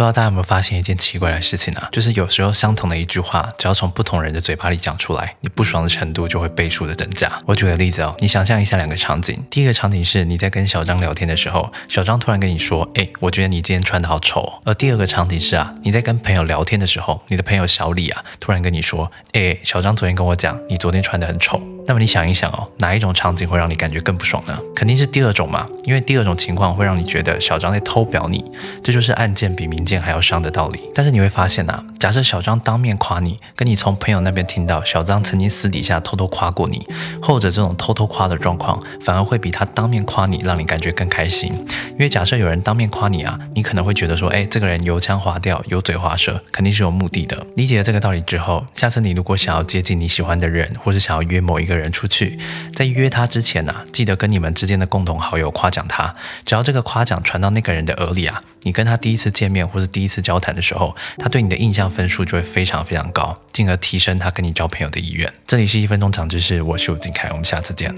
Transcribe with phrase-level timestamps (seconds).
[0.00, 1.86] 不知道大家有没有发现一件奇怪的事情啊？
[1.92, 7.30] 就是有时候相同的一句话，只要从不同人的嘴巴里讲出来，你不爽的程度就会倍数的增加。
[7.44, 21.60] 我举个例子哦，你想象一下两个场景，第一个场景是你在跟小张聊天的时候，小张突然跟你说：“哎，我觉得你今天穿的好丑。”而第二个场景是啊，你在跟朋友聊天的时候，你的朋友小李啊，突然跟你说：“哎，小张昨天跟我讲，你昨天穿的很丑。”
[21.90, 24.56] 那么你想一想哦，哪一种场景会让你感觉更不爽呢？
[24.76, 28.44] 肯定是第二种嘛，因为第二种情况会让你觉得小张在偷表你，
[28.80, 30.78] 这就是暗箭比明箭还要伤的道理。
[30.94, 36.86] 但是你会发现呐，假设小张当面夸你，跟你从朋友那边听到小张曾经私底下偷偷夸过你，
[37.20, 41.52] 后者这种偷偷夸的状况，反而会比他当面夸你让你感觉更开心。
[41.90, 47.46] 因为假设有人当面夸你啊，你可能会觉得说，哎，这个人油腔滑调、油嘴滑舌，肯定是有目的的。
[47.56, 52.38] 理解了这个道理之后，下次你如果想要接近你喜欢的人，或是想要约某一个人出去，
[52.74, 56.14] 在约他之前呐，记得跟你们之间的共同好友夸奖他。
[56.44, 65.30] 只要这个夸奖传到那个人的耳里啊，你跟他第一次见面或是第一次交谈的时候，他对你的印象分数就会非常非常高，进而提升他跟你交朋友的意愿。
[65.46, 67.94] 这里是一分钟长知识，我是吴景凯，我们下次见。